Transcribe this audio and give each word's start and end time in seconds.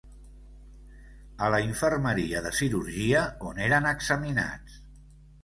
A 1.47 1.49
la 1.55 1.59
infermeria 1.65 2.41
de 2.47 2.53
cirurgia 2.61 3.23
on 3.51 3.63
eren 3.69 3.91
examinats 3.93 4.81